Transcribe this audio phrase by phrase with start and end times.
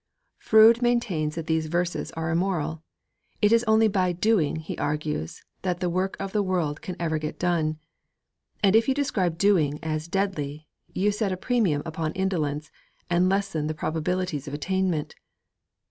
[0.39, 2.81] Froude maintains that these verses are immoral.
[3.39, 7.19] It is only by 'doing,' he argues, that the work of the world can ever
[7.19, 7.77] get done.
[8.63, 12.71] And if you describe 'doing' as 'deadly' you set a premium upon indolence
[13.11, 15.13] and lessen the probabilities of attainment.